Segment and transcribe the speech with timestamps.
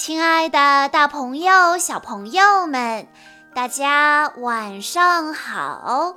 [0.00, 3.06] 亲爱的，大朋友、小朋友们，
[3.54, 6.14] 大家晚上好！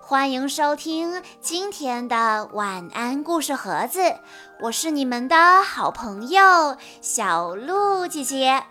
[0.00, 4.14] 欢迎收听今天的晚安故事盒子，
[4.60, 8.62] 我是你们的好朋友小鹿姐姐。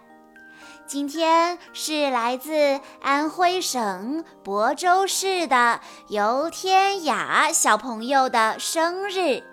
[0.86, 9.43] 今天是来自安徽省亳州市的游天雅小朋友的生日，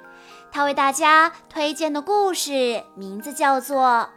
[0.52, 4.08] 他为大家推荐的故事名字叫做。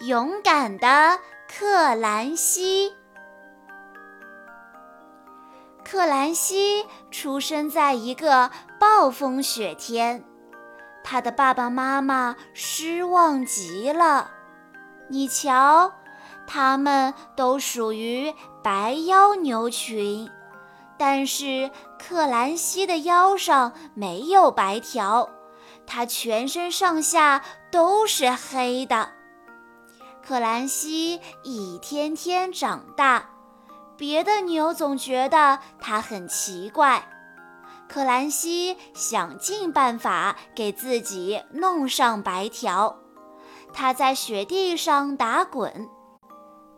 [0.00, 2.94] 勇敢的克兰西。
[5.84, 10.24] 克兰西出生在一个暴风雪天，
[11.04, 14.30] 他的爸爸妈妈失望极了。
[15.08, 15.92] 你瞧，
[16.46, 20.28] 他们都属于白腰牛群，
[20.98, 25.28] 但是克兰西的腰上没有白条，
[25.86, 29.10] 他全身上下都是黑的。
[30.26, 33.28] 克兰西一天天长大，
[33.94, 37.06] 别的牛总觉得它很奇怪。
[37.86, 42.96] 克兰西想尽办法给自己弄上白条，
[43.74, 45.90] 他在雪地上打滚，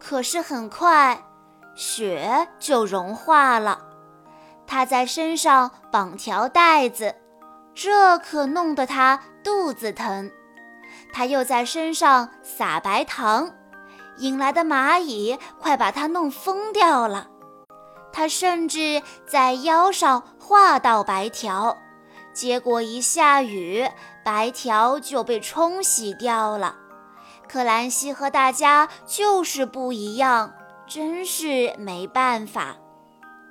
[0.00, 1.22] 可是很快
[1.76, 3.80] 雪就融化了。
[4.66, 7.14] 他在身上绑条带子，
[7.72, 10.32] 这可弄得他肚子疼。
[11.12, 13.50] 他又在身上撒白糖，
[14.18, 17.28] 引来的蚂蚁快把他弄疯掉了。
[18.12, 21.76] 他甚至在腰上画道白条，
[22.32, 23.86] 结果一下雨，
[24.24, 26.76] 白条就被冲洗掉了。
[27.48, 30.52] 克兰西和大家就是不一样，
[30.86, 32.76] 真是没办法。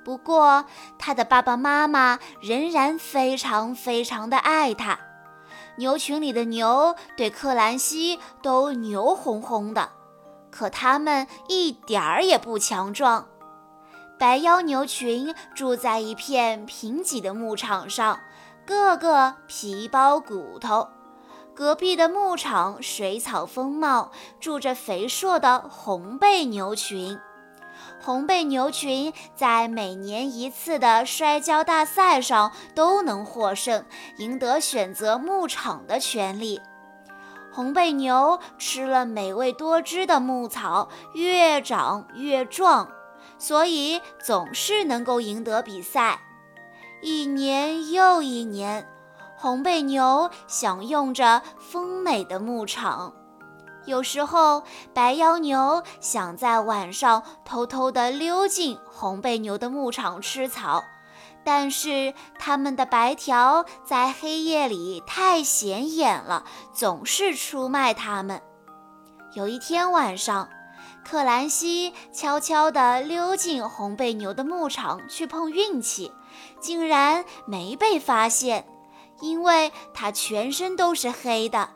[0.04, 0.64] 不过
[0.98, 4.98] 他的爸爸妈妈仍然非常非常的爱他。
[5.76, 9.90] 牛群里的牛对克兰西都牛哄哄的，
[10.50, 13.28] 可它们一点儿也不强壮。
[14.18, 18.18] 白腰牛群住在一片贫瘠的牧场上，
[18.66, 20.88] 个个皮包骨头。
[21.54, 27.18] 隔壁的牧场水草丰茂，住着肥硕的红背牛群。
[28.06, 33.84] 红背牛群在每年一次的摔跤大赛上都能获胜，
[34.18, 36.60] 赢得选择牧场的权利。
[37.50, 42.88] 红背牛吃了美味多汁的牧草，越长越壮，
[43.40, 46.20] 所以总是能够赢得比赛。
[47.02, 48.88] 一年又一年，
[49.36, 53.12] 红背牛享用着丰美的牧场。
[53.86, 60.84] 有时候，白腰牛想在晚上偷偷地溜进红背牛的牧场吃草，
[61.44, 68.42] 但是它们的白条在黑夜里太显眼了，总是出卖它们。
[69.34, 70.48] 有一天晚上，
[71.04, 76.10] 克兰西悄悄地溜进红背牛的牧场去碰运气，
[76.58, 78.66] 竟然没被发现，
[79.20, 81.68] 因为它全身都是黑的。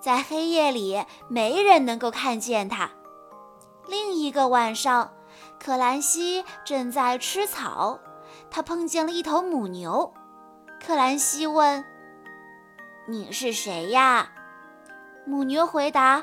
[0.00, 2.90] 在黑夜里，没人能够看见它。
[3.88, 5.12] 另一个晚上，
[5.58, 7.98] 克兰西正在吃草，
[8.50, 10.12] 他碰见了一头母牛。
[10.84, 11.84] 克兰西问
[13.08, 14.30] ：“你是谁呀？”
[15.26, 16.22] 母牛回答：“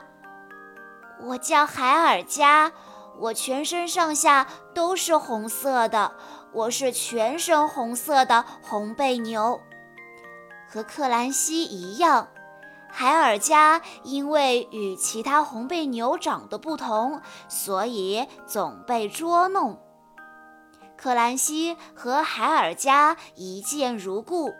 [1.23, 2.71] 我叫海尔加，
[3.19, 6.13] 我全身上下都是红色的，
[6.51, 9.59] 我是全身红色的红背牛，
[10.69, 12.27] 和克兰西一样。”
[12.95, 19.81] 海尔加因为与其他红背牛长得不同，所以总被捉弄。
[20.95, 24.53] 克兰西和海尔加一见如故，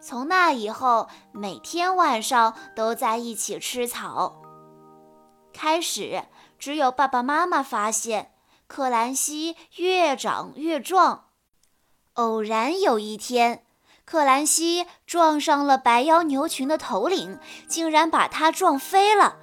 [0.00, 4.42] 从那以后每天晚上都在一起吃草。
[5.52, 6.24] 开始
[6.58, 8.32] 只有爸爸妈妈发现
[8.66, 11.26] 克兰西越长越壮。
[12.14, 13.65] 偶然有一天。
[14.06, 19.34] 克兰西撞上了白腰牛群的头领，竟然把他撞飞了。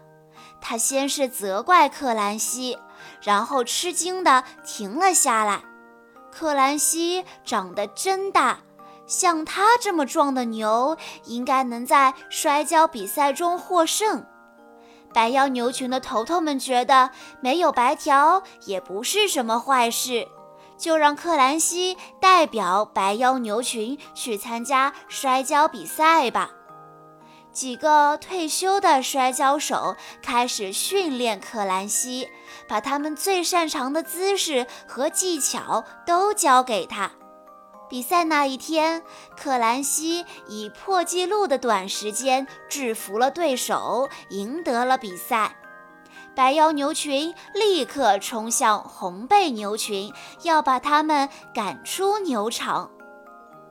[0.62, 2.80] 他先是责怪克兰西，
[3.22, 5.62] 然后吃惊地停了下来。
[6.32, 8.60] 克兰西长得真大，
[9.06, 14.26] 像他这么壮的牛，应该能在摔跤比赛中获胜。
[15.14, 17.12] 白腰牛群的头头们觉得
[17.42, 20.26] 没有白条也不是什么坏事。
[20.78, 26.52] 就让克兰西代表白腰牛群去参加摔跤比赛吧。
[27.52, 32.28] 几个退休的摔跤手开始训练克兰西，
[32.68, 37.12] 把他们最擅长的姿势和技巧都教给他。
[37.88, 39.04] 比赛那一天，
[39.38, 45.56] 克兰西以破纪录的短时间制服了对手，赢得了比赛。
[46.36, 52.90] 白腰牛群立刻冲向红背牛群，要把它们赶出牛场。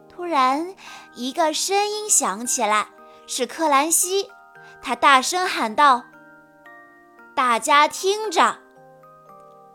[0.09, 0.75] 突然，
[1.15, 2.89] 一个声音响起来，
[3.27, 4.31] 是克兰西，
[4.81, 6.05] 他大声喊道
[7.35, 8.59] ：“大家听着！”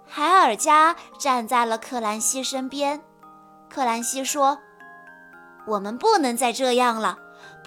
[0.07, 3.01] 海尔加站在了克兰西身边。
[3.69, 4.59] 克兰西说
[5.67, 7.17] ：“我们不能再这样了。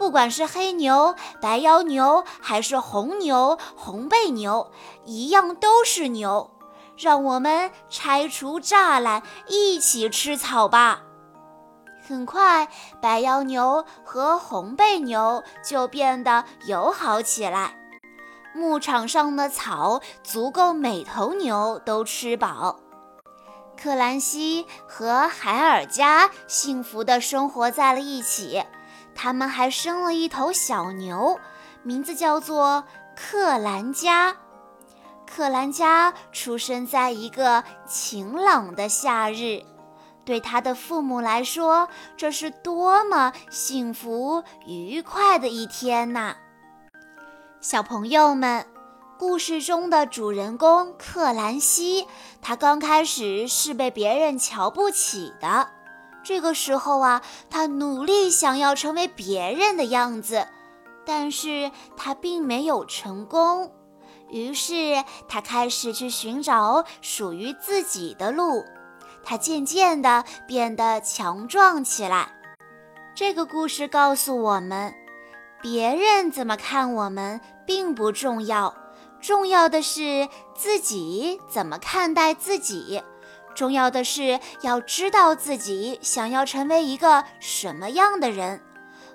[0.00, 4.72] 不管是黑牛、白腰牛，还是红牛、红背牛，
[5.04, 6.50] 一样都是牛。
[6.96, 11.02] 让我们拆除栅栏，一起吃草吧。”
[12.08, 12.66] 很快，
[13.02, 17.76] 白腰牛和红背牛就变得友好起来。
[18.54, 22.80] 牧场上的草足够每头牛都吃饱。
[23.76, 28.64] 克兰西和海尔加幸福地生活在了一起，
[29.14, 31.38] 他们还生了一头小牛，
[31.82, 32.84] 名字叫做
[33.16, 34.36] 克兰加。
[35.26, 39.62] 克兰加出生在一个晴朗的夏日，
[40.24, 46.34] 对他的父母来说，这是多么幸福愉快的一天呐！
[47.60, 48.66] 小朋友们。
[49.18, 52.06] 故事中的主人公克兰西，
[52.40, 55.68] 他刚开始是被别人瞧不起的。
[56.22, 60.46] 这个时候啊，他努力想要成为别人的样子，
[61.04, 63.72] 但是他并没有成功。
[64.28, 68.64] 于是他开始去寻找属于自己的路。
[69.22, 72.32] 他渐渐地变得强壮起来。
[73.14, 74.94] 这个故事告诉我们，
[75.60, 78.74] 别人怎么看我们并不重要。
[79.20, 83.02] 重要的是自己怎么看待自己，
[83.54, 88.62] 重要的是要知道自己想要成为一个什么样的人。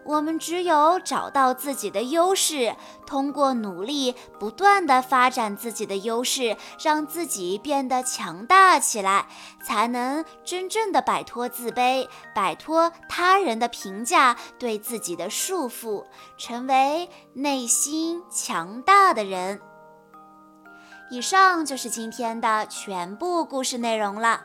[0.03, 2.75] 我们只有找到自己的优势，
[3.07, 9.25] 通过努力不断地发展自己的优势，让自己变得强大起来，
[9.63, 16.05] 才能真正的摆脱自卑，摆脱他人的评价对自己的束缚，
[16.37, 19.59] 成为内心强大的人。
[21.09, 24.41] 以上就是今天的全部故事内容了。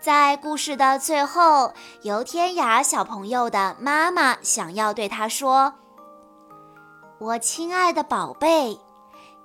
[0.00, 5.74] 在故事的最后，游天涯小朋友的妈妈想要对他说
[7.18, 8.78] ：“我亲爱的宝贝，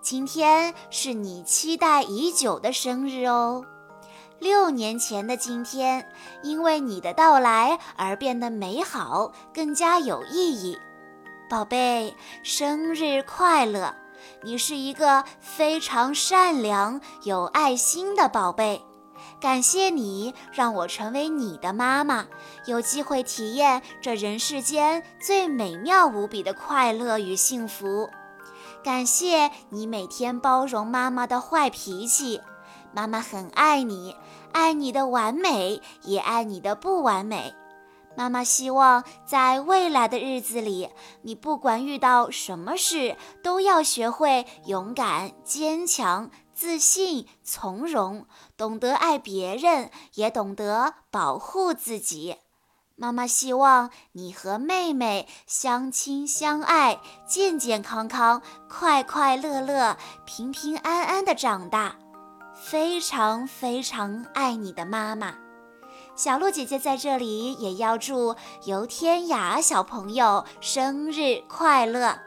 [0.02, 3.66] 今天是你期待已久的生日哦。
[4.40, 6.08] 六年前的今天，
[6.44, 10.78] 因为你的到来而变得美好，更加有意义。
[11.50, 13.96] 宝贝，生日快乐！”
[14.44, 18.82] 你是一个非常善良、有爱心的宝贝，
[19.40, 22.26] 感谢你让我成为你的妈妈，
[22.66, 28.10] 有机会体验这人世间最美妙无比的快乐与幸福。
[28.84, 32.42] 感谢你每天包容妈妈的坏脾气，
[32.94, 34.16] 妈妈很爱你，
[34.54, 37.54] 爱你的完美，也爱你的不完美。
[38.18, 40.90] 妈妈希望在未来的日子里，
[41.22, 48.26] 你不管遇到什么事，都要学会勇敢、坚强、自信、从容，
[48.58, 52.38] 懂得爱别人，也懂得保护自己。
[52.96, 59.96] 妈妈希望你和妹妹相亲相爱，健健康康、快快乐乐、
[60.26, 61.96] 平平安安的长大。
[62.56, 65.47] 非常非常爱你的妈妈。
[66.18, 72.27] 小鹿姐姐在这里也要祝游天涯小朋友生日快乐。